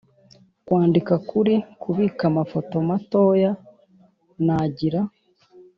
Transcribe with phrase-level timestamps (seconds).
[0.65, 3.51] kwandika kuri, kubika amafoto mato ya.
[4.45, 5.01] nagira